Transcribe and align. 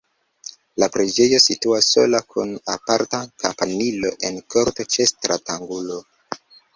La 0.83 0.87
preĝejo 0.93 1.39
situas 1.47 1.89
sola 1.95 2.21
kun 2.35 2.53
aparta 2.75 3.19
kampanilo 3.43 4.11
en 4.31 4.39
korto 4.55 4.87
ĉe 4.95 5.07
stratangulo. 5.13 5.99